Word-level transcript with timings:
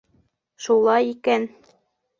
Шулай 0.67 1.13
икән! 1.13 1.49